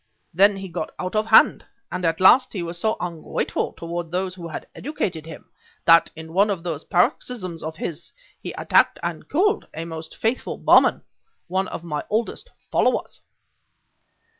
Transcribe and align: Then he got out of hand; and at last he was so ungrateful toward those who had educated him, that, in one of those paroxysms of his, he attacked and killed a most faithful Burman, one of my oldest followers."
Then 0.33 0.55
he 0.55 0.67
got 0.67 0.89
out 0.97 1.15
of 1.15 1.27
hand; 1.27 1.63
and 1.91 2.03
at 2.05 2.19
last 2.19 2.53
he 2.53 2.63
was 2.63 2.79
so 2.79 2.97
ungrateful 2.99 3.73
toward 3.73 4.09
those 4.09 4.33
who 4.33 4.47
had 4.47 4.65
educated 4.73 5.27
him, 5.27 5.51
that, 5.85 6.09
in 6.15 6.33
one 6.33 6.49
of 6.49 6.63
those 6.63 6.83
paroxysms 6.85 7.61
of 7.61 7.75
his, 7.77 8.11
he 8.41 8.51
attacked 8.53 8.97
and 9.03 9.29
killed 9.29 9.67
a 9.75 9.85
most 9.85 10.17
faithful 10.17 10.57
Burman, 10.57 11.03
one 11.47 11.67
of 11.67 11.83
my 11.83 12.03
oldest 12.09 12.49
followers." 12.71 13.21